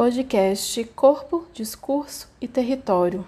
Podcast 0.00 0.82
Corpo, 0.96 1.44
Discurso 1.52 2.26
e 2.40 2.48
Território. 2.48 3.22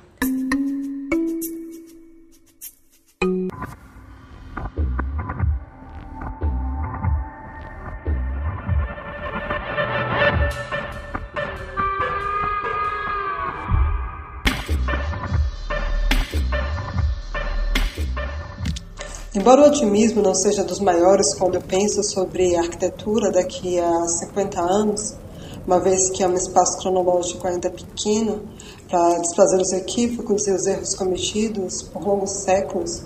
Embora 19.34 19.60
o 19.60 19.66
otimismo 19.66 20.22
não 20.22 20.34
seja 20.34 20.64
dos 20.64 20.80
maiores 20.80 21.34
quando 21.34 21.56
eu 21.56 21.60
penso 21.60 22.02
sobre 22.02 22.56
arquitetura 22.56 23.30
daqui 23.30 23.78
a 23.78 24.06
50 24.06 24.58
anos, 24.58 25.21
uma 25.66 25.80
vez 25.80 26.10
que 26.10 26.22
é 26.22 26.28
um 26.28 26.34
espaço 26.34 26.78
cronológico 26.78 27.46
ainda 27.46 27.70
pequeno 27.70 28.42
para 28.88 29.18
desfazer 29.18 29.60
os 29.60 29.72
equívocos 29.72 30.46
e 30.46 30.52
os 30.52 30.66
erros 30.66 30.94
cometidos 30.94 31.82
por 31.82 32.02
longos 32.02 32.30
séculos 32.30 33.02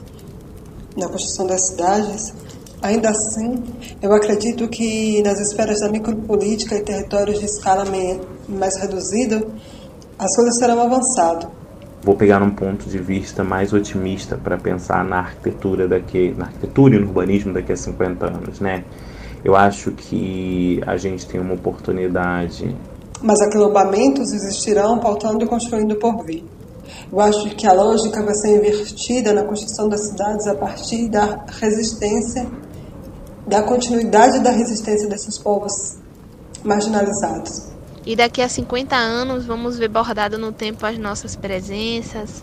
na 0.97 1.09
construção 1.09 1.47
das 1.47 1.69
cidades, 1.69 2.33
ainda 2.81 3.11
assim, 3.11 3.63
eu 4.01 4.13
acredito 4.13 4.67
que 4.69 5.23
nas 5.23 5.39
esferas 5.39 5.81
da 5.81 5.91
micropolítica 5.91 6.77
e 6.77 6.83
territórios 6.83 7.39
de 7.39 7.45
escala 7.45 7.85
mais 8.49 8.77
reduzida, 8.79 9.47
as 10.19 10.35
coisas 10.35 10.59
serão 10.59 10.81
avançado 10.81 11.57
vou 12.07 12.15
pegar 12.15 12.41
um 12.41 12.51
ponto 12.51 12.89
de 12.89 12.99
vista 12.99 13.43
mais 13.43 13.73
otimista 13.73 14.37
para 14.37 14.57
pensar 14.57 15.05
na 15.05 15.19
arquitetura 15.19 15.89
daqui, 15.89 16.33
na 16.39 16.45
arquitetura 16.45 16.95
e 16.95 16.99
no 17.01 17.09
urbanismo 17.09 17.53
daqui 17.53 17.73
a 17.73 17.77
50 17.77 18.27
anos, 18.27 18.61
né? 18.61 18.85
Eu 19.47 19.55
acho 19.55 19.93
que 19.93 20.81
a 20.85 20.97
gente 20.97 21.25
tem 21.25 21.41
uma 21.41 21.55
oportunidade. 21.55 22.77
Mas 23.23 23.41
aquilombamentos 23.41 24.33
existirão 24.33 24.99
pautando 24.99 25.45
e 25.45 25.47
construindo 25.47 25.95
por 25.95 26.25
vir. 26.25 26.45
Eu 27.13 27.21
acho 27.21 27.51
que 27.51 27.65
a 27.65 27.73
lógica 27.73 28.25
vai 28.25 28.35
ser 28.35 28.57
invertida 28.57 29.33
na 29.33 29.45
construção 29.45 29.89
das 29.89 30.09
cidades 30.09 30.49
a 30.49 30.57
partir 30.57 31.09
da 31.09 31.45
resistência, 31.61 32.45
da 33.47 33.63
continuidade 33.63 34.41
da 34.41 34.51
resistência 34.51 35.09
desses 35.09 35.39
povos 35.39 35.97
marginalizados. 36.65 37.69
E 38.05 38.17
daqui 38.17 38.43
a 38.43 38.49
50 38.49 38.97
anos 38.97 39.47
vamos 39.47 39.79
ver 39.79 39.89
bordado 39.89 40.39
no 40.39 40.51
tempo 40.51 40.85
as 40.85 40.99
nossas 40.99 41.37
presenças, 41.37 42.43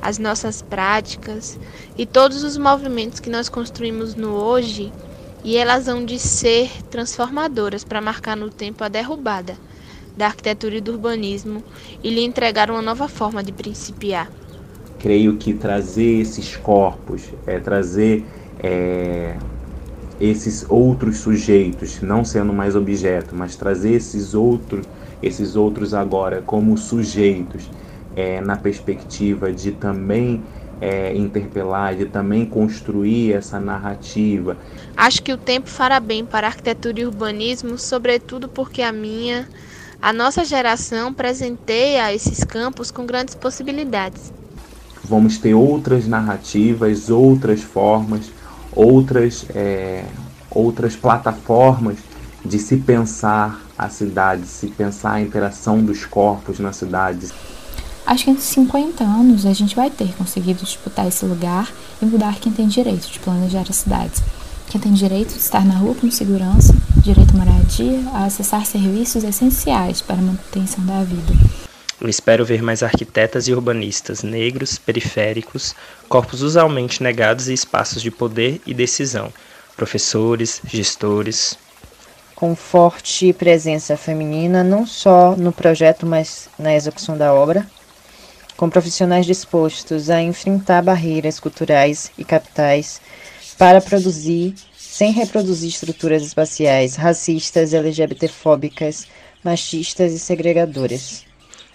as 0.00 0.16
nossas 0.16 0.62
práticas 0.62 1.58
e 1.94 2.06
todos 2.06 2.42
os 2.42 2.56
movimentos 2.56 3.20
que 3.20 3.28
nós 3.28 3.50
construímos 3.50 4.14
no 4.14 4.30
hoje, 4.30 4.90
e 5.42 5.56
elas 5.56 5.86
vão 5.86 6.04
de 6.04 6.18
ser 6.18 6.70
transformadoras 6.90 7.84
para 7.84 8.00
marcar 8.00 8.36
no 8.36 8.50
tempo 8.50 8.84
a 8.84 8.88
derrubada 8.88 9.58
da 10.16 10.26
arquitetura 10.26 10.76
e 10.76 10.80
do 10.80 10.92
urbanismo 10.92 11.64
e 12.02 12.10
lhe 12.10 12.22
entregar 12.22 12.70
uma 12.70 12.82
nova 12.82 13.08
forma 13.08 13.42
de 13.42 13.52
principiar. 13.52 14.32
Creio 14.98 15.38
que 15.38 15.54
trazer 15.54 16.20
esses 16.20 16.56
corpos, 16.56 17.32
é, 17.46 17.60
trazer 17.60 18.26
é, 18.58 19.38
esses 20.18 20.64
outros 20.68 21.18
sujeitos, 21.18 22.00
não 22.00 22.24
sendo 22.24 22.52
mais 22.52 22.74
objeto, 22.74 23.34
mas 23.36 23.56
trazer 23.56 23.92
esses 23.92 24.34
outros 24.34 24.86
esses 25.20 25.56
outros 25.56 25.94
agora 25.94 26.42
como 26.42 26.76
sujeitos 26.78 27.72
é, 28.12 28.40
na 28.40 28.56
perspectiva 28.56 29.52
de 29.52 29.72
também 29.72 30.48
é, 30.80 31.14
interpelar, 31.16 31.94
de 31.94 32.06
também 32.06 32.44
construir 32.44 33.32
essa 33.32 33.58
narrativa. 33.58 34.56
Acho 34.96 35.22
que 35.22 35.32
o 35.32 35.36
tempo 35.36 35.68
fará 35.68 36.00
bem 36.00 36.24
para 36.24 36.46
arquitetura 36.46 37.00
e 37.00 37.06
urbanismo, 37.06 37.78
sobretudo 37.78 38.48
porque 38.48 38.82
a 38.82 38.92
minha, 38.92 39.48
a 40.00 40.12
nossa 40.12 40.44
geração 40.44 41.12
presenteia 41.12 42.12
esses 42.12 42.44
campos 42.44 42.90
com 42.90 43.06
grandes 43.06 43.34
possibilidades. 43.34 44.32
Vamos 45.04 45.38
ter 45.38 45.54
outras 45.54 46.06
narrativas, 46.06 47.08
outras 47.08 47.62
formas, 47.62 48.30
outras, 48.74 49.46
é, 49.54 50.04
outras 50.50 50.94
plataformas 50.96 51.98
de 52.44 52.58
se 52.58 52.76
pensar 52.76 53.60
a 53.76 53.88
cidade, 53.88 54.46
se 54.46 54.66
pensar 54.68 55.12
a 55.12 55.20
interação 55.20 55.82
dos 55.82 56.04
corpos 56.04 56.58
na 56.58 56.72
cidade. 56.72 57.28
Acho 58.08 58.24
que 58.24 58.30
em 58.30 58.38
50 58.38 59.04
anos 59.04 59.44
a 59.44 59.52
gente 59.52 59.76
vai 59.76 59.90
ter 59.90 60.14
conseguido 60.14 60.64
disputar 60.64 61.06
esse 61.06 61.26
lugar 61.26 61.70
e 62.00 62.06
mudar 62.06 62.40
quem 62.40 62.50
tem 62.50 62.66
direito 62.66 63.06
de 63.06 63.18
planejar 63.18 63.66
as 63.68 63.76
cidades. 63.76 64.22
Quem 64.70 64.80
tem 64.80 64.94
direito 64.94 65.34
de 65.34 65.40
estar 65.40 65.62
na 65.62 65.74
rua 65.74 65.94
com 65.94 66.10
segurança, 66.10 66.74
direito 67.02 67.34
à 67.34 67.36
moradia, 67.36 68.00
a 68.14 68.24
acessar 68.24 68.64
serviços 68.64 69.24
essenciais 69.24 70.00
para 70.00 70.16
a 70.16 70.22
manutenção 70.22 70.86
da 70.86 71.04
vida. 71.04 71.34
Eu 72.00 72.08
espero 72.08 72.46
ver 72.46 72.62
mais 72.62 72.82
arquitetas 72.82 73.46
e 73.46 73.52
urbanistas 73.52 74.22
negros, 74.22 74.78
periféricos, 74.78 75.74
corpos 76.08 76.40
usualmente 76.40 77.02
negados 77.02 77.50
e 77.50 77.52
espaços 77.52 78.00
de 78.00 78.10
poder 78.10 78.62
e 78.66 78.72
decisão, 78.72 79.30
professores, 79.76 80.62
gestores, 80.64 81.58
com 82.34 82.54
forte 82.54 83.32
presença 83.32 83.96
feminina, 83.96 84.64
não 84.64 84.86
só 84.86 85.34
no 85.36 85.52
projeto, 85.52 86.06
mas 86.06 86.48
na 86.58 86.72
execução 86.74 87.18
da 87.18 87.34
obra, 87.34 87.66
com 88.58 88.68
profissionais 88.68 89.24
dispostos 89.24 90.10
a 90.10 90.20
enfrentar 90.20 90.82
barreiras 90.82 91.38
culturais 91.38 92.10
e 92.18 92.24
capitais 92.24 93.00
para 93.56 93.80
produzir, 93.80 94.52
sem 94.76 95.12
reproduzir 95.12 95.68
estruturas 95.68 96.24
espaciais 96.24 96.96
racistas, 96.96 97.72
LGBTfóbicas, 97.72 99.06
machistas 99.44 100.12
e 100.12 100.18
segregadoras. 100.18 101.24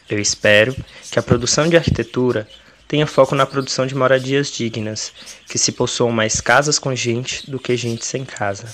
Eu 0.10 0.20
espero 0.20 0.76
que 1.10 1.18
a 1.18 1.24
produção 1.24 1.70
de 1.70 1.78
arquitetura 1.78 2.46
tenha 2.86 3.08
foco 3.08 3.34
na 3.34 3.46
produção 3.46 3.88
de 3.88 3.96
moradias 3.96 4.52
dignas, 4.52 5.14
que 5.48 5.58
se 5.58 5.72
possuam 5.72 6.12
mais 6.12 6.42
casas 6.42 6.78
com 6.78 6.94
gente 6.94 7.50
do 7.50 7.60
que 7.60 7.78
gente 7.78 8.06
sem 8.06 8.26
casa. 8.26 8.68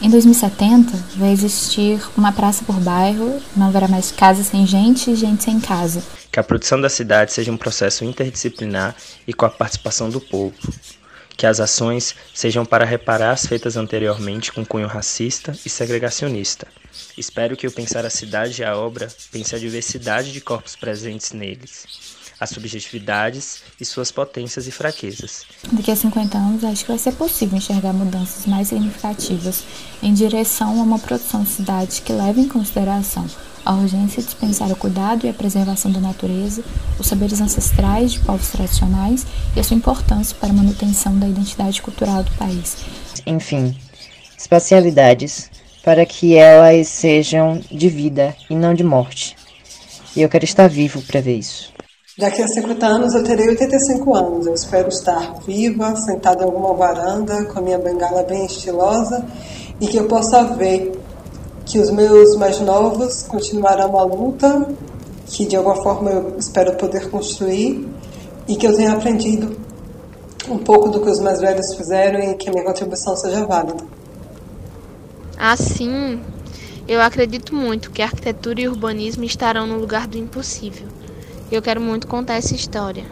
Em 0.00 0.10
2070, 0.10 0.96
vai 1.16 1.30
existir 1.30 2.02
uma 2.16 2.32
praça 2.32 2.64
por 2.64 2.74
bairro, 2.80 3.40
não 3.56 3.68
haverá 3.68 3.86
mais 3.86 4.10
casa 4.10 4.42
sem 4.42 4.66
gente 4.66 5.10
e 5.10 5.14
gente 5.14 5.44
sem 5.44 5.60
casa. 5.60 6.02
Que 6.30 6.40
a 6.40 6.42
produção 6.42 6.80
da 6.80 6.88
cidade 6.88 7.32
seja 7.32 7.52
um 7.52 7.56
processo 7.56 8.04
interdisciplinar 8.04 8.96
e 9.28 9.32
com 9.32 9.46
a 9.46 9.50
participação 9.50 10.10
do 10.10 10.20
povo. 10.20 10.56
Que 11.36 11.46
as 11.46 11.60
ações 11.60 12.16
sejam 12.34 12.64
para 12.64 12.84
reparar 12.84 13.30
as 13.30 13.46
feitas 13.46 13.76
anteriormente 13.76 14.52
com 14.52 14.66
cunho 14.66 14.88
racista 14.88 15.56
e 15.64 15.70
segregacionista. 15.70 16.66
Espero 17.16 17.56
que 17.56 17.66
o 17.68 17.72
pensar 17.72 18.04
a 18.04 18.10
cidade 18.10 18.60
e 18.60 18.64
a 18.64 18.76
obra 18.76 19.08
pense 19.30 19.54
a 19.54 19.58
diversidade 19.58 20.32
de 20.32 20.40
corpos 20.40 20.74
presentes 20.74 21.32
neles 21.32 21.86
as 22.42 22.50
subjetividades 22.50 23.62
e 23.80 23.84
suas 23.84 24.10
potências 24.10 24.66
e 24.66 24.72
fraquezas. 24.72 25.46
Daqui 25.70 25.92
a 25.92 25.96
50 25.96 26.36
anos, 26.36 26.64
acho 26.64 26.84
que 26.84 26.90
vai 26.90 26.98
ser 26.98 27.12
possível 27.12 27.56
enxergar 27.56 27.92
mudanças 27.92 28.46
mais 28.46 28.66
significativas 28.66 29.62
em 30.02 30.12
direção 30.12 30.80
a 30.80 30.82
uma 30.82 30.98
produção 30.98 31.44
de 31.44 31.50
cidade 31.50 32.02
que 32.02 32.12
leve 32.12 32.40
em 32.40 32.48
consideração 32.48 33.24
a 33.64 33.74
urgência 33.74 34.20
de 34.20 34.26
dispensar 34.26 34.72
o 34.72 34.76
cuidado 34.76 35.24
e 35.24 35.28
a 35.28 35.32
preservação 35.32 35.92
da 35.92 36.00
natureza, 36.00 36.64
os 36.98 37.06
saberes 37.06 37.40
ancestrais 37.40 38.14
de 38.14 38.18
povos 38.18 38.48
tradicionais 38.48 39.24
e 39.54 39.60
a 39.60 39.62
sua 39.62 39.76
importância 39.76 40.36
para 40.40 40.50
a 40.50 40.52
manutenção 40.52 41.16
da 41.16 41.28
identidade 41.28 41.80
cultural 41.80 42.24
do 42.24 42.30
país. 42.32 42.78
Enfim, 43.24 43.76
espacialidades 44.36 45.48
para 45.84 46.04
que 46.04 46.34
elas 46.34 46.88
sejam 46.88 47.62
de 47.70 47.88
vida 47.88 48.34
e 48.50 48.56
não 48.56 48.74
de 48.74 48.82
morte. 48.82 49.36
E 50.16 50.22
eu 50.22 50.28
quero 50.28 50.44
estar 50.44 50.68
vivo 50.68 51.00
para 51.02 51.20
ver 51.20 51.38
isso. 51.38 51.71
Daqui 52.22 52.40
a 52.40 52.46
50 52.46 52.86
anos 52.86 53.14
eu 53.16 53.24
terei 53.24 53.48
85 53.48 54.14
anos. 54.14 54.46
Eu 54.46 54.54
espero 54.54 54.88
estar 54.88 55.40
viva, 55.44 55.96
sentada 55.96 56.44
em 56.44 56.46
alguma 56.46 56.72
varanda, 56.72 57.46
com 57.46 57.58
a 57.58 57.62
minha 57.62 57.78
bengala 57.78 58.22
bem 58.22 58.46
estilosa 58.46 59.26
e 59.80 59.88
que 59.88 59.96
eu 59.96 60.06
possa 60.06 60.44
ver 60.44 60.92
que 61.66 61.80
os 61.80 61.90
meus 61.90 62.36
mais 62.36 62.60
novos 62.60 63.24
continuarão 63.24 63.98
a 63.98 64.04
luta, 64.04 64.68
que 65.26 65.44
de 65.46 65.56
alguma 65.56 65.82
forma 65.82 66.10
eu 66.10 66.36
espero 66.38 66.76
poder 66.76 67.10
construir 67.10 67.88
e 68.46 68.54
que 68.54 68.68
eu 68.68 68.76
tenha 68.76 68.92
aprendido 68.92 69.56
um 70.48 70.58
pouco 70.58 70.90
do 70.90 71.00
que 71.00 71.10
os 71.10 71.18
mais 71.18 71.40
velhos 71.40 71.74
fizeram 71.74 72.20
e 72.20 72.34
que 72.36 72.48
a 72.48 72.52
minha 72.52 72.64
contribuição 72.64 73.16
seja 73.16 73.44
válida. 73.44 73.84
Assim, 75.36 76.20
eu 76.86 77.02
acredito 77.02 77.52
muito 77.52 77.90
que 77.90 78.00
arquitetura 78.00 78.60
e 78.60 78.68
urbanismo 78.68 79.24
estarão 79.24 79.66
no 79.66 79.76
lugar 79.76 80.06
do 80.06 80.16
impossível 80.16 81.01
eu 81.56 81.62
quero 81.62 81.80
muito 81.80 82.06
contar 82.06 82.34
essa 82.34 82.54
história. 82.54 83.04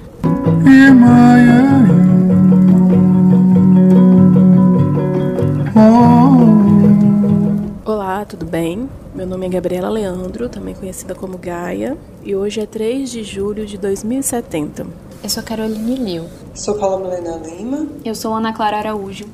Olá, 7.85 8.25
tudo 8.25 8.47
bem? 8.47 8.89
Meu 9.15 9.27
nome 9.27 9.47
é 9.47 9.49
Gabriela 9.51 9.91
Leandro, 9.91 10.49
também 10.49 10.75
conhecida 10.75 11.15
como 11.15 11.37
Gaia, 11.37 11.99
e 12.23 12.35
hoje 12.35 12.61
é 12.61 12.67
3 12.67 13.11
de 13.11 13.23
julho 13.23 13.67
de 13.67 13.77
2070. 13.77 14.87
Eu 15.23 15.29
sou 15.29 15.43
Caroline 15.43 15.97
Liu. 15.97 16.25
Sou 16.55 16.77
Paula 16.77 16.99
Milena 16.99 17.37
Lima. 17.37 17.87
Eu 18.03 18.15
sou 18.15 18.33
Ana 18.33 18.55
Clara 18.55 18.79
Araújo. 18.79 19.27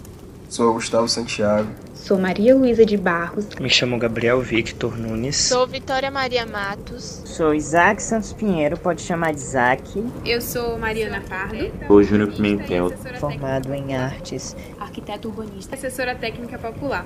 Sou 0.49 0.73
Gustavo 0.73 1.09
Santiago. 1.09 1.69
Sou 2.07 2.17
Maria 2.21 2.55
Luísa 2.55 2.87
de 2.87 2.97
Barros. 2.97 3.49
Me 3.61 3.69
chamo 3.69 3.99
Gabriel 3.99 4.41
Victor 4.41 4.97
Nunes. 4.97 5.35
Sou 5.35 5.67
Vitória 5.67 6.09
Maria 6.09 6.47
Matos. 6.47 7.21
Sou 7.25 7.53
Isaac 7.53 8.01
Santos 8.01 8.33
Pinheiro, 8.33 8.79
pode 8.79 9.03
chamar 9.03 9.35
de 9.35 9.41
Isaac. 9.41 10.05
Eu 10.25 10.41
sou 10.41 10.79
Mariana 10.79 11.21
Pardo. 11.29 11.69
Sou 11.89 12.01
Júnior 12.05 12.31
Pimentel. 12.31 12.93
Formado 13.19 13.75
em 13.75 13.97
artes. 13.97 14.55
Arquiteto 14.79 15.27
urbanista. 15.27 15.75
Assessora 15.75 16.15
técnica 16.15 16.57
popular. 16.57 17.05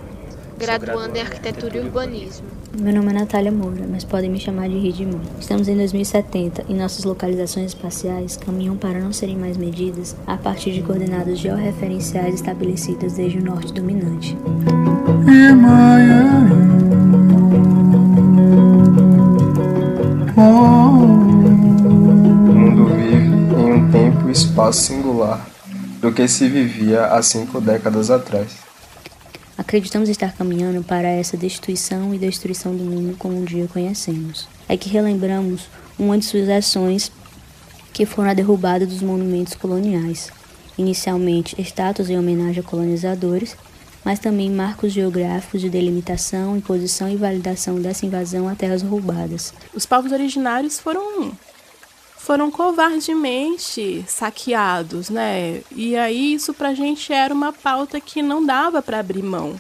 Graduando 0.61 1.17
em 1.17 1.23
arquitetura 1.23 1.79
e 1.79 1.81
urbanismo. 1.81 2.47
Meu 2.79 2.93
nome 2.93 3.09
é 3.09 3.15
Natália 3.15 3.51
Moura, 3.51 3.87
mas 3.91 4.05
podem 4.05 4.29
me 4.29 4.39
chamar 4.39 4.69
de 4.69 4.79
Ridimon. 4.79 5.19
Estamos 5.41 5.69
em 5.69 5.75
2070 5.75 6.67
e 6.69 6.75
nossas 6.75 7.05
localizações 7.05 7.69
espaciais 7.69 8.37
caminham 8.37 8.77
para 8.77 9.01
não 9.01 9.11
serem 9.11 9.39
mais 9.39 9.57
medidas 9.57 10.15
a 10.27 10.37
partir 10.37 10.73
de 10.73 10.83
coordenadas 10.83 11.39
georreferenciais 11.39 12.35
estabelecidas 12.35 13.15
desde 13.15 13.39
o 13.39 13.43
norte 13.43 13.73
dominante. 13.73 14.37
O 20.37 20.41
mundo 22.53 22.85
vive 22.97 23.35
em 23.59 23.73
um 23.73 23.91
tempo 23.91 24.29
e 24.29 24.33
espaço 24.33 24.83
singular 24.83 25.41
do 26.03 26.13
que 26.13 26.29
se 26.29 26.51
vivia 26.51 27.07
há 27.07 27.23
cinco 27.23 27.63
décadas 27.63 28.11
atrás. 28.11 28.70
Acreditamos 29.71 30.09
estar 30.09 30.33
caminhando 30.33 30.83
para 30.83 31.07
essa 31.07 31.37
destituição 31.37 32.13
e 32.13 32.19
destruição 32.19 32.77
do 32.77 32.83
mundo 32.83 33.17
como 33.17 33.39
um 33.39 33.45
dia 33.45 33.69
conhecemos. 33.69 34.49
É 34.69 34.77
que 34.77 34.89
relembramos 34.89 35.69
uma 35.97 36.19
de 36.19 36.25
suas 36.25 36.49
ações 36.49 37.13
que 37.93 38.05
foram 38.05 38.31
a 38.31 38.35
derrubada 38.35 38.85
dos 38.85 39.01
monumentos 39.01 39.55
coloniais, 39.55 40.33
inicialmente 40.77 41.55
estátuas 41.57 42.11
em 42.11 42.19
homenagem 42.19 42.59
a 42.59 42.67
colonizadores, 42.67 43.57
mas 44.05 44.19
também 44.19 44.51
marcos 44.51 44.93
geográficos 44.93 45.61
de 45.61 45.71
delimitação, 45.71 46.57
imposição 46.57 47.09
e 47.09 47.15
validação 47.15 47.81
dessa 47.81 48.05
invasão 48.05 48.49
a 48.49 48.57
terras 48.57 48.83
roubadas. 48.83 49.55
Os 49.73 49.87
povos 49.87 50.11
originários 50.11 50.81
foram 50.81 51.31
foram 52.23 52.51
covardemente 52.51 54.05
saqueados, 54.07 55.09
né? 55.09 55.63
E 55.75 55.97
aí 55.97 56.35
isso 56.35 56.53
pra 56.53 56.75
gente 56.75 57.13
era 57.13 57.33
uma 57.33 57.51
pauta 57.51 57.99
que 57.99 58.23
não 58.23 58.45
dava 58.45 58.83
para 58.83 59.01
abrir 59.01 59.23
mão, 59.23 59.59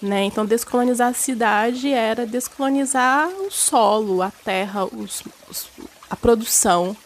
né? 0.00 0.24
Então 0.24 0.44
descolonizar 0.44 1.10
a 1.10 1.14
cidade 1.14 1.92
era 1.92 2.26
descolonizar 2.26 3.28
o 3.28 3.50
solo, 3.52 4.20
a 4.20 4.32
terra, 4.32 4.84
os, 4.84 5.22
os, 5.48 5.68
a 6.10 6.16
produção. 6.16 6.96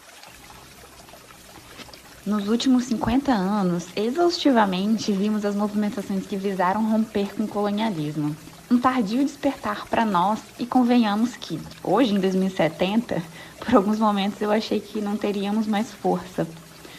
Nos 2.25 2.49
últimos 2.49 2.85
50 2.85 3.31
anos, 3.31 3.85
exaustivamente 3.95 5.11
vimos 5.11 5.45
as 5.45 5.55
movimentações 5.55 6.25
que 6.25 6.35
visaram 6.35 6.83
romper 6.83 7.35
com 7.35 7.43
o 7.43 7.47
colonialismo. 7.47 8.35
Um 8.69 8.79
tardio 8.79 9.23
despertar 9.23 9.87
para 9.87 10.03
nós 10.03 10.39
e 10.59 10.65
convenhamos 10.65 11.37
que, 11.37 11.57
hoje 11.81 12.13
em 12.13 12.19
2070, 12.19 13.23
por 13.59 13.75
alguns 13.75 13.97
momentos 13.97 14.41
eu 14.41 14.51
achei 14.51 14.79
que 14.79 14.99
não 14.99 15.15
teríamos 15.15 15.65
mais 15.65 15.91
força. 15.91 16.45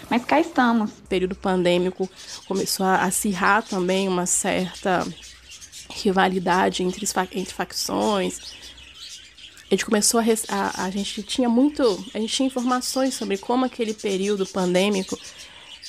Mas 0.09 0.25
cá 0.25 0.41
estamos. 0.41 0.91
O 0.91 1.03
período 1.09 1.35
pandêmico 1.35 2.09
começou 2.47 2.87
a 2.87 3.03
acirrar 3.05 3.63
também 3.63 4.09
uma 4.09 4.25
certa 4.25 5.07
rivalidade 5.91 6.83
entre, 6.83 7.07
entre 7.33 7.55
facções. 7.55 8.41
A 9.71 9.75
gente 9.75 9.85
começou 9.85 10.21
a, 10.21 10.25
a, 10.49 10.85
a 10.85 10.91
gente 10.91 11.23
tinha 11.23 11.51
muito, 11.51 11.83
a 12.15 12.19
gente 12.19 12.33
tinha 12.33 12.47
informações 12.47 13.13
sobre 13.13 13.37
como 13.37 13.67
aquele 13.67 13.93
período 13.93 14.47
pandêmico 14.47 15.19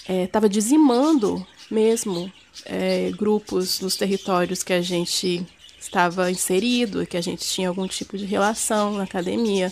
estava 0.08 0.48
é, 0.48 0.50
dizimando 0.50 1.46
mesmo 1.72 2.30
é, 2.66 3.12
grupos 3.12 3.80
nos 3.80 3.96
territórios 3.96 4.64
que 4.64 4.74
a 4.74 4.82
gente 4.82 5.46
estava 5.80 6.30
inserido, 6.30 7.06
que 7.06 7.18
a 7.18 7.22
gente 7.22 7.46
tinha 7.46 7.70
algum 7.70 7.88
tipo 7.88 8.18
de 8.18 8.26
relação 8.26 8.94
na 8.94 9.04
academia. 9.04 9.72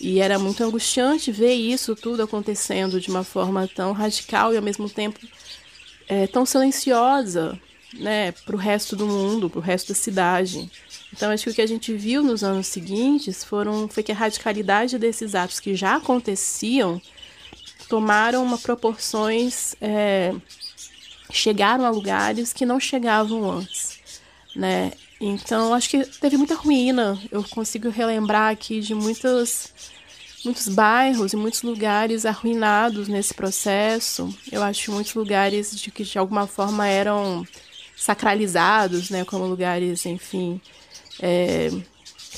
E 0.00 0.18
era 0.18 0.38
muito 0.38 0.64
angustiante 0.64 1.30
ver 1.30 1.54
isso 1.54 1.94
tudo 1.94 2.22
acontecendo 2.22 3.00
de 3.00 3.10
uma 3.10 3.22
forma 3.22 3.68
tão 3.68 3.92
radical 3.92 4.52
e 4.52 4.56
ao 4.56 4.62
mesmo 4.62 4.88
tempo 4.88 5.20
é, 6.08 6.26
tão 6.26 6.46
silenciosa 6.46 7.60
né, 7.94 8.32
para 8.32 8.56
o 8.56 8.58
resto 8.58 8.96
do 8.96 9.06
mundo, 9.06 9.50
para 9.50 9.58
o 9.58 9.62
resto 9.62 9.88
da 9.88 9.94
cidade. 9.94 10.70
Então, 11.12 11.30
acho 11.30 11.44
que 11.44 11.50
o 11.50 11.54
que 11.54 11.62
a 11.62 11.66
gente 11.66 11.92
viu 11.92 12.22
nos 12.22 12.42
anos 12.44 12.66
seguintes 12.68 13.44
foram, 13.44 13.88
foi 13.88 14.02
que 14.02 14.12
a 14.12 14.14
radicalidade 14.14 14.98
desses 14.98 15.34
atos 15.34 15.60
que 15.60 15.74
já 15.74 15.96
aconteciam 15.96 17.00
tomaram 17.88 18.42
uma 18.44 18.56
proporções, 18.56 19.74
é, 19.80 20.32
chegaram 21.30 21.84
a 21.84 21.90
lugares 21.90 22.52
que 22.52 22.64
não 22.64 22.78
chegavam 22.78 23.50
antes, 23.50 24.00
né? 24.54 24.92
Então, 25.20 25.74
acho 25.74 25.90
que 25.90 26.02
teve 26.18 26.38
muita 26.38 26.54
ruína. 26.54 27.18
Eu 27.30 27.44
consigo 27.44 27.90
relembrar 27.90 28.50
aqui 28.50 28.80
de 28.80 28.94
muitos, 28.94 29.68
muitos 30.42 30.66
bairros 30.66 31.34
e 31.34 31.36
muitos 31.36 31.62
lugares 31.62 32.24
arruinados 32.24 33.06
nesse 33.06 33.34
processo. 33.34 34.34
Eu 34.50 34.62
acho 34.62 34.90
muitos 34.90 35.12
lugares 35.12 35.78
de 35.78 35.90
que 35.90 36.04
de 36.04 36.18
alguma 36.18 36.46
forma 36.46 36.88
eram 36.88 37.46
sacralizados, 37.94 39.10
né, 39.10 39.22
como 39.26 39.44
lugares, 39.44 40.06
enfim, 40.06 40.58
é, 41.20 41.68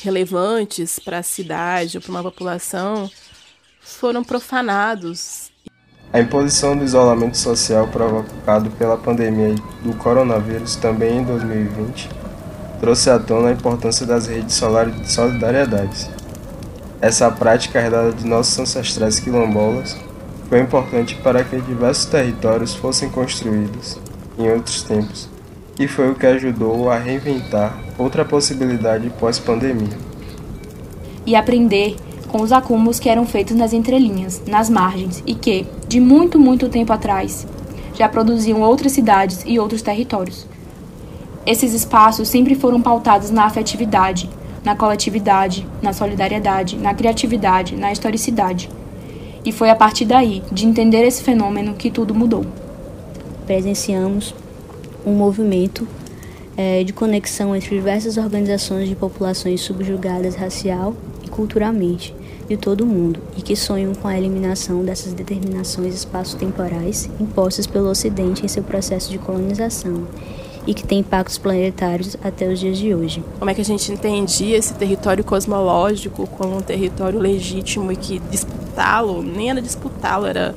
relevantes 0.02 0.99
para 0.99 1.19
a 1.19 1.23
cidade 1.23 1.99
ou 1.99 2.02
para 2.02 2.11
uma 2.11 2.23
população, 2.25 3.08
foram 3.81 4.25
profanados. 4.25 5.52
A 6.12 6.19
imposição 6.19 6.76
do 6.76 6.85
isolamento 6.85 7.38
social 7.38 7.87
provocado 7.87 8.73
pela 8.73 8.99
pandemia 8.99 9.55
do 9.85 9.94
coronavírus 9.94 10.75
também 10.75 11.19
em 11.19 11.25
2020 11.25 12.21
trouxe 12.82 13.08
à 13.08 13.17
tona 13.17 13.50
a 13.50 13.52
importância 13.52 14.05
das 14.05 14.26
redes 14.26 14.56
de 14.56 15.12
solidariedade. 15.12 16.11
Essa 17.00 17.31
prática 17.31 17.79
herdada 17.79 18.11
de 18.11 18.26
nossos 18.26 18.58
ancestrais 18.58 19.20
quilombolas 19.20 19.96
foi 20.49 20.58
importante 20.58 21.14
para 21.23 21.44
que 21.44 21.61
diversos 21.61 22.06
territórios 22.06 22.75
fossem 22.75 23.08
construídos 23.08 24.00
em 24.37 24.50
outros 24.50 24.82
tempos, 24.82 25.29
e 25.79 25.87
foi 25.87 26.11
o 26.11 26.17
que 26.17 26.26
ajudou 26.26 26.90
a 26.90 26.99
reinventar 26.99 27.79
outra 27.96 28.25
possibilidade 28.25 29.08
pós-pandemia. 29.11 29.96
E 31.25 31.37
aprender 31.37 31.94
com 32.26 32.43
os 32.43 32.50
acúmulos 32.50 32.99
que 32.99 33.08
eram 33.08 33.25
feitos 33.25 33.55
nas 33.55 33.73
entrelinhas, 33.73 34.43
nas 34.44 34.69
margens, 34.69 35.23
e 35.25 35.37
que, 35.37 35.69
de 35.87 36.00
muito, 36.00 36.37
muito 36.37 36.69
tempo 36.69 36.93
atrás, 36.93 37.46
já 37.94 38.08
produziam 38.08 38.61
outras 38.61 38.90
cidades 38.90 39.44
e 39.46 39.56
outros 39.61 39.82
territórios. 39.82 40.50
Esses 41.44 41.75
espaços 41.75 42.28
sempre 42.28 42.54
foram 42.54 42.80
pautados 42.80 43.30
na 43.30 43.44
afetividade, 43.44 44.30
na 44.64 44.76
coletividade, 44.76 45.66
na 45.82 45.92
solidariedade, 45.92 46.76
na 46.76 46.94
criatividade, 46.94 47.75
na 47.75 47.90
historicidade. 47.90 48.70
E 49.44 49.50
foi 49.50 49.68
a 49.68 49.75
partir 49.75 50.04
daí, 50.04 50.40
de 50.52 50.64
entender 50.64 51.04
esse 51.04 51.20
fenômeno, 51.22 51.75
que 51.75 51.90
tudo 51.90 52.14
mudou. 52.14 52.46
Presenciamos 53.44 54.32
um 55.04 55.14
movimento 55.14 55.87
é, 56.56 56.84
de 56.84 56.92
conexão 56.92 57.56
entre 57.56 57.75
diversas 57.75 58.16
organizações 58.16 58.88
de 58.88 58.94
populações 58.94 59.61
subjugadas 59.62 60.37
racial 60.37 60.94
e 61.25 61.28
culturalmente 61.28 62.14
de 62.49 62.56
todo 62.56 62.82
o 62.82 62.87
mundo 62.87 63.18
e 63.37 63.42
que 63.42 63.56
sonham 63.56 63.94
com 63.96 64.06
a 64.06 64.16
eliminação 64.16 64.84
dessas 64.84 65.12
determinações 65.12 65.92
espaço-temporais 65.94 67.11
impostas 67.18 67.66
pelo 67.66 67.88
Ocidente 67.88 68.44
em 68.44 68.49
seu 68.49 68.62
processo 68.62 69.11
de 69.11 69.18
colonização 69.18 70.06
e 70.66 70.75
que 70.75 70.85
tem 70.85 71.00
impactos 71.00 71.38
planetários 71.38 72.16
até 72.23 72.47
os 72.49 72.59
dias 72.61 72.78
de 72.78 72.95
hoje. 72.95 73.23
Como 73.38 73.50
é 73.50 73.54
que 73.54 73.61
a 73.61 73.64
gente 73.64 73.90
entendia 73.92 74.57
esse 74.57 74.75
território 74.75 75.25
cosmológico 75.25 76.26
como 76.26 76.59
um 76.59 76.61
território 76.61 77.19
legítimo 77.19 77.90
e 77.90 77.97
que 77.97 78.19
disputá-lo, 78.31 79.23
nem 79.23 79.50
era 79.50 79.61
disputá-lo, 79.61 80.26
era 80.26 80.54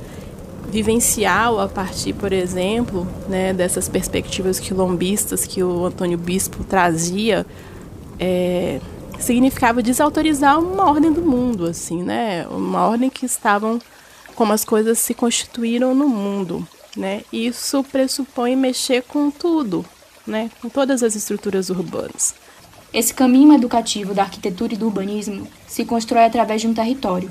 vivenciá-lo 0.68 1.60
a 1.60 1.68
partir, 1.68 2.12
por 2.12 2.32
exemplo, 2.32 3.06
né, 3.28 3.52
dessas 3.52 3.88
perspectivas 3.88 4.60
quilombistas 4.60 5.44
que 5.44 5.62
o 5.62 5.86
Antônio 5.86 6.18
Bispo 6.18 6.64
trazia, 6.64 7.46
é, 8.18 8.80
significava 9.18 9.82
desautorizar 9.82 10.58
uma 10.60 10.88
ordem 10.88 11.12
do 11.12 11.22
mundo, 11.22 11.66
assim, 11.66 12.02
né, 12.02 12.46
uma 12.48 12.86
ordem 12.86 13.08
que 13.08 13.26
estavam 13.26 13.80
como 14.34 14.52
as 14.52 14.64
coisas 14.64 14.98
se 14.98 15.14
constituíram 15.14 15.94
no 15.94 16.06
mundo, 16.06 16.66
né? 16.94 17.22
Isso 17.32 17.82
pressupõe 17.82 18.54
mexer 18.54 19.02
com 19.02 19.30
tudo, 19.30 19.84
né, 20.26 20.50
com 20.60 20.68
todas 20.68 21.02
as 21.02 21.14
estruturas 21.14 21.70
urbanas. 21.70 22.34
Esse 22.92 23.12
caminho 23.12 23.52
educativo 23.52 24.14
da 24.14 24.22
arquitetura 24.22 24.74
e 24.74 24.76
do 24.76 24.86
urbanismo 24.86 25.46
se 25.66 25.84
constrói 25.84 26.24
através 26.24 26.60
de 26.60 26.66
um 26.66 26.74
território. 26.74 27.30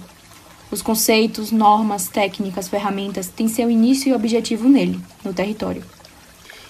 Os 0.70 0.82
conceitos, 0.82 1.52
normas, 1.52 2.08
técnicas, 2.08 2.68
ferramentas 2.68 3.28
têm 3.28 3.48
seu 3.48 3.70
início 3.70 4.10
e 4.10 4.14
objetivo 4.14 4.68
nele, 4.68 5.00
no 5.24 5.34
território. 5.34 5.84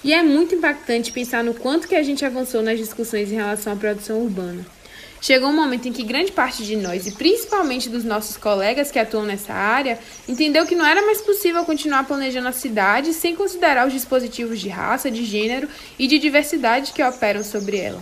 E 0.04 0.14
é 0.14 0.22
muito 0.22 0.54
impactante 0.54 1.12
pensar 1.12 1.44
no 1.44 1.54
quanto 1.54 1.88
que 1.88 1.96
a 1.96 2.04
gente 2.04 2.24
avançou 2.24 2.62
nas 2.62 2.78
discussões 2.78 3.32
em 3.32 3.36
relação 3.36 3.74
à 3.74 3.76
produção 3.76 4.20
urbana. 4.22 4.66
Chegou 5.22 5.50
um 5.50 5.56
momento 5.56 5.88
em 5.88 5.94
que 5.94 6.04
grande 6.04 6.32
parte 6.32 6.64
de 6.66 6.76
nós, 6.76 7.08
e 7.08 7.12
principalmente 7.12 7.90
dos 7.90 8.04
nossos 8.04 8.38
colegas 8.38 8.92
que 8.92 9.00
atuam 9.00 9.24
nessa 9.24 9.54
área, 9.54 10.00
entendeu 10.28 10.66
que 10.66 10.76
não 10.76 10.86
era 10.86 11.06
mais 11.06 11.22
possível 11.22 11.66
continuar 11.66 12.06
planejando 12.06 12.48
a 12.48 12.52
cidade 12.52 13.14
sem 13.14 13.36
considerar 13.36 13.88
os 13.88 13.94
dispositivos 13.94 14.60
de 14.60 14.70
raça, 14.70 15.10
de 15.10 15.26
gênero 15.26 15.68
e 15.98 16.08
de 16.08 16.20
diversidade 16.20 16.92
que 16.94 17.04
operam 17.04 17.44
sobre 17.44 17.78
ela. 17.78 18.02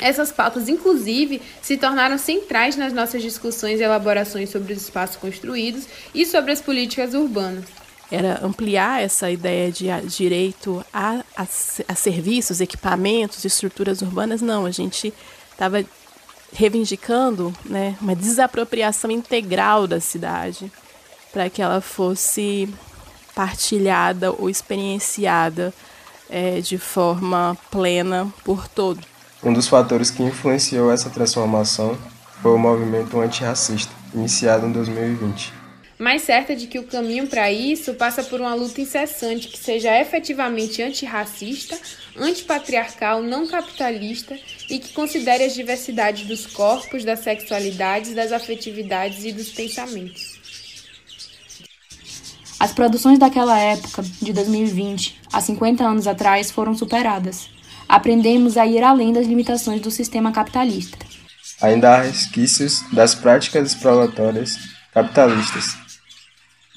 Essas 0.00 0.30
pautas, 0.30 0.68
inclusive, 0.68 1.42
se 1.60 1.76
tornaram 1.76 2.16
centrais 2.18 2.76
nas 2.76 2.92
nossas 2.92 3.20
discussões 3.20 3.80
e 3.80 3.82
elaborações 3.82 4.48
sobre 4.48 4.72
os 4.72 4.82
espaços 4.82 5.16
construídos 5.16 5.86
e 6.14 6.24
sobre 6.24 6.52
as 6.52 6.60
políticas 6.60 7.14
urbanas. 7.14 7.64
Era 8.10 8.40
ampliar 8.42 9.02
essa 9.02 9.30
ideia 9.30 9.70
de 9.70 9.86
direito 10.06 10.84
a, 10.92 11.22
a, 11.36 11.42
a 11.42 11.94
serviços, 11.94 12.60
equipamentos, 12.60 13.44
estruturas 13.44 14.00
urbanas. 14.00 14.40
Não, 14.40 14.64
a 14.64 14.70
gente 14.70 15.12
estava 15.50 15.84
reivindicando 16.52 17.52
né, 17.64 17.96
uma 18.00 18.14
desapropriação 18.14 19.10
integral 19.10 19.86
da 19.86 20.00
cidade 20.00 20.70
para 21.32 21.50
que 21.50 21.60
ela 21.60 21.80
fosse 21.80 22.68
partilhada 23.34 24.32
ou 24.32 24.50
experienciada 24.50 25.72
é, 26.28 26.60
de 26.60 26.78
forma 26.78 27.56
plena 27.70 28.32
por 28.44 28.66
todos. 28.66 29.04
Um 29.42 29.52
dos 29.52 29.68
fatores 29.68 30.10
que 30.10 30.22
influenciou 30.22 30.90
essa 30.90 31.08
transformação 31.08 31.96
foi 32.42 32.52
o 32.52 32.58
movimento 32.58 33.20
antirracista, 33.20 33.92
iniciado 34.12 34.66
em 34.66 34.72
2020. 34.72 35.57
Mais 35.98 36.22
certa 36.22 36.54
de 36.54 36.68
que 36.68 36.78
o 36.78 36.84
caminho 36.84 37.26
para 37.26 37.50
isso 37.50 37.92
passa 37.94 38.22
por 38.22 38.40
uma 38.40 38.54
luta 38.54 38.80
incessante 38.80 39.48
que 39.48 39.58
seja 39.58 40.00
efetivamente 40.00 40.80
antirracista, 40.80 41.76
antipatriarcal, 42.16 43.20
não 43.20 43.48
capitalista 43.48 44.38
e 44.70 44.78
que 44.78 44.92
considere 44.92 45.42
as 45.42 45.54
diversidades 45.54 46.26
dos 46.26 46.46
corpos, 46.46 47.04
das 47.04 47.20
sexualidades, 47.20 48.14
das 48.14 48.30
afetividades 48.30 49.24
e 49.24 49.32
dos 49.32 49.48
pensamentos. 49.48 50.38
As 52.60 52.72
produções 52.72 53.18
daquela 53.18 53.58
época, 53.58 54.02
de 54.20 54.32
2020, 54.32 55.20
há 55.32 55.40
50 55.40 55.84
anos 55.84 56.06
atrás, 56.06 56.50
foram 56.50 56.76
superadas. 56.76 57.48
Aprendemos 57.88 58.56
a 58.56 58.66
ir 58.66 58.82
além 58.82 59.12
das 59.12 59.26
limitações 59.26 59.80
do 59.80 59.90
sistema 59.90 60.30
capitalista. 60.30 60.98
Ainda 61.60 61.90
há 61.90 62.02
resquícios 62.02 62.82
das 62.92 63.14
práticas 63.14 63.72
exploratórias 63.72 64.56
capitalistas, 64.92 65.87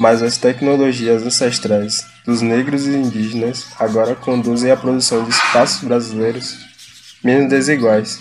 mas 0.01 0.24
as 0.24 0.36
tecnologias 0.36 1.22
ancestrais 1.22 2.08
dos 2.25 2.41
negros 2.41 2.88
e 2.88 2.89
indígenas 2.89 3.67
agora 3.79 4.15
conduzem 4.15 4.72
à 4.72 4.75
produção 4.75 5.24
de 5.24 5.29
espaços 5.29 5.84
brasileiros 5.84 6.58
menos 7.24 7.48
desiguais. 7.48 8.20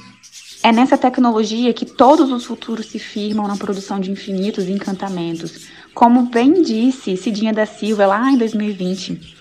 É 0.63 0.71
nessa 0.71 0.99
tecnologia 0.99 1.73
que 1.73 1.87
todos 1.87 2.31
os 2.31 2.45
futuros 2.45 2.85
se 2.85 2.99
firmam 2.99 3.49
na 3.49 3.57
produção 3.57 3.99
de 3.99 4.11
infinitos 4.11 4.69
encantamentos, 4.69 5.69
como 5.95 6.27
bem 6.27 6.61
disse 6.61 7.17
Cidinha 7.17 7.51
da 7.51 7.65
Silva 7.65 8.05
lá 8.07 8.31
em 8.31 8.37
2020. 8.37 9.39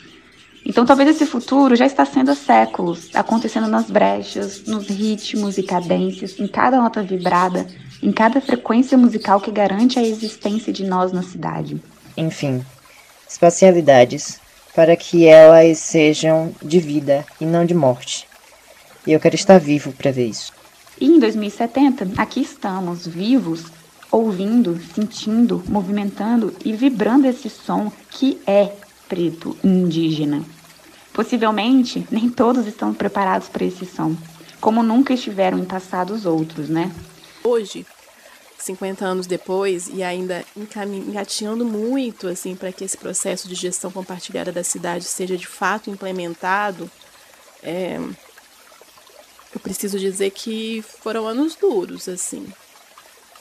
Então, 0.65 0.85
talvez 0.85 1.09
esse 1.09 1.25
futuro 1.25 1.75
já 1.75 1.85
está 1.85 2.05
sendo 2.05 2.31
há 2.31 2.35
séculos, 2.35 3.09
acontecendo 3.13 3.67
nas 3.67 3.91
brechas, 3.91 4.63
nos 4.65 4.87
ritmos 4.87 5.57
e 5.57 5.63
cadências, 5.63 6.39
em 6.39 6.47
cada 6.47 6.77
nota 6.77 7.03
vibrada, 7.03 7.67
em 8.01 8.13
cada 8.13 8.39
frequência 8.39 8.97
musical 8.97 9.41
que 9.41 9.51
garante 9.51 9.99
a 9.99 10.03
existência 10.03 10.71
de 10.71 10.85
nós 10.85 11.11
na 11.11 11.21
cidade. 11.21 11.81
Enfim, 12.19 12.65
espacialidades 13.29 14.41
para 14.75 14.93
que 14.97 15.25
elas 15.25 15.77
sejam 15.77 16.53
de 16.61 16.77
vida 16.77 17.25
e 17.39 17.45
não 17.45 17.65
de 17.65 17.73
morte. 17.73 18.27
E 19.07 19.13
eu 19.13 19.21
quero 19.21 19.35
estar 19.35 19.57
vivo 19.57 19.93
para 19.93 20.11
ver 20.11 20.27
isso. 20.27 20.51
E 20.99 21.05
em 21.05 21.17
2070, 21.17 22.21
aqui 22.21 22.41
estamos, 22.41 23.07
vivos, 23.07 23.67
ouvindo, 24.11 24.77
sentindo, 24.93 25.63
movimentando 25.65 26.53
e 26.65 26.73
vibrando 26.73 27.25
esse 27.25 27.49
som 27.49 27.89
que 28.11 28.41
é 28.45 28.73
preto 29.07 29.55
indígena. 29.63 30.43
Possivelmente, 31.13 32.05
nem 32.11 32.29
todos 32.29 32.67
estão 32.67 32.93
preparados 32.93 33.47
para 33.47 33.63
esse 33.63 33.85
som, 33.85 34.13
como 34.59 34.83
nunca 34.83 35.13
estiveram 35.13 35.57
em 35.57 35.63
passados 35.63 36.25
outros, 36.25 36.67
né? 36.67 36.91
Hoje, 37.45 37.85
50 38.63 39.05
anos 39.05 39.27
depois 39.27 39.87
e 39.87 40.03
ainda 40.03 40.45
engateando 40.55 41.65
muito 41.65 42.27
assim 42.27 42.55
para 42.55 42.71
que 42.71 42.83
esse 42.83 42.97
processo 42.97 43.47
de 43.47 43.55
gestão 43.55 43.91
compartilhada 43.91 44.51
da 44.51 44.63
cidade 44.63 45.05
seja 45.05 45.37
de 45.37 45.47
fato 45.47 45.89
implementado, 45.89 46.89
é, 47.63 47.97
eu 49.53 49.59
preciso 49.61 49.97
dizer 49.97 50.31
que 50.31 50.83
foram 51.01 51.27
anos 51.27 51.55
duros 51.55 52.07
assim, 52.07 52.47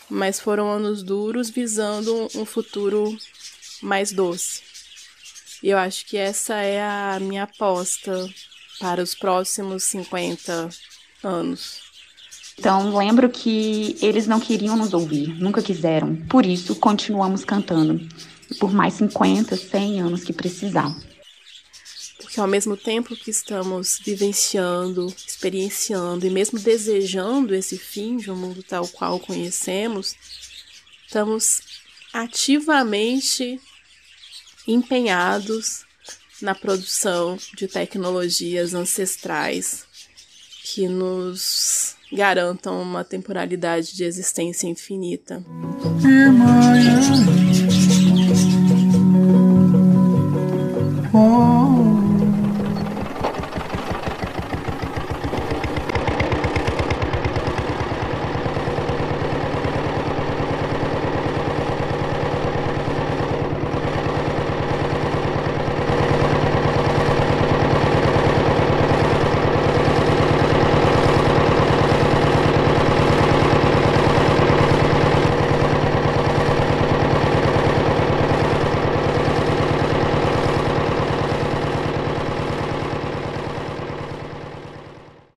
mas 0.08 0.40
foram 0.40 0.70
anos 0.70 1.02
duros 1.02 1.50
visando 1.50 2.28
um 2.34 2.44
futuro 2.44 3.16
mais 3.82 4.12
doce. 4.12 4.62
E 5.62 5.70
eu 5.70 5.78
acho 5.78 6.06
que 6.06 6.16
essa 6.16 6.54
é 6.54 6.80
a 6.80 7.18
minha 7.20 7.42
aposta 7.42 8.28
para 8.78 9.02
os 9.02 9.14
próximos 9.14 9.82
50 9.84 10.68
anos. 11.22 11.87
Então, 12.58 12.96
lembro 12.98 13.30
que 13.30 13.96
eles 14.02 14.26
não 14.26 14.40
queriam 14.40 14.76
nos 14.76 14.92
ouvir, 14.92 15.28
nunca 15.38 15.62
quiseram. 15.62 16.16
Por 16.28 16.44
isso, 16.44 16.74
continuamos 16.74 17.44
cantando. 17.44 18.00
Por 18.58 18.72
mais 18.72 18.94
50, 18.94 19.56
100 19.56 20.00
anos 20.00 20.24
que 20.24 20.32
precisar. 20.32 20.92
Porque 22.20 22.40
ao 22.40 22.48
mesmo 22.48 22.76
tempo 22.76 23.14
que 23.14 23.30
estamos 23.30 24.00
vivenciando, 24.04 25.06
experienciando 25.06 26.26
e 26.26 26.30
mesmo 26.30 26.58
desejando 26.58 27.54
esse 27.54 27.78
fim 27.78 28.16
de 28.16 28.28
um 28.28 28.36
mundo 28.36 28.60
tal 28.62 28.88
qual 28.88 29.20
conhecemos, 29.20 30.16
estamos 31.06 31.60
ativamente 32.12 33.60
empenhados 34.66 35.84
na 36.42 36.56
produção 36.56 37.38
de 37.56 37.68
tecnologias 37.68 38.74
ancestrais 38.74 39.86
que 40.64 40.88
nos 40.88 41.97
garantam 42.12 42.80
uma 42.80 43.04
temporalidade 43.04 43.94
de 43.94 44.04
existência 44.04 44.66
infinita. 44.66 45.42